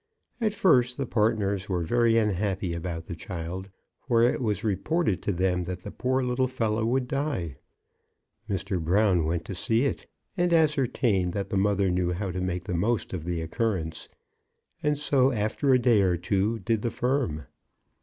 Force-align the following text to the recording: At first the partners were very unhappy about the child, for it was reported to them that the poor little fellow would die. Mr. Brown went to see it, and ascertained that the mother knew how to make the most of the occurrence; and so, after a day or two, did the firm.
At 0.41 0.55
first 0.55 0.97
the 0.97 1.05
partners 1.05 1.69
were 1.69 1.83
very 1.83 2.17
unhappy 2.17 2.73
about 2.73 3.05
the 3.05 3.15
child, 3.15 3.69
for 4.07 4.23
it 4.23 4.41
was 4.41 4.63
reported 4.63 5.21
to 5.21 5.31
them 5.31 5.65
that 5.65 5.83
the 5.83 5.91
poor 5.91 6.23
little 6.23 6.47
fellow 6.47 6.83
would 6.87 7.07
die. 7.07 7.57
Mr. 8.49 8.83
Brown 8.83 9.25
went 9.25 9.45
to 9.45 9.53
see 9.53 9.85
it, 9.85 10.07
and 10.35 10.53
ascertained 10.55 11.33
that 11.33 11.51
the 11.51 11.55
mother 11.55 11.91
knew 11.91 12.13
how 12.13 12.31
to 12.31 12.41
make 12.41 12.63
the 12.63 12.73
most 12.73 13.13
of 13.13 13.25
the 13.25 13.41
occurrence; 13.41 14.09
and 14.81 14.97
so, 14.97 15.31
after 15.31 15.71
a 15.71 15.77
day 15.77 16.01
or 16.01 16.17
two, 16.17 16.57
did 16.57 16.81
the 16.81 16.89
firm. 16.89 17.45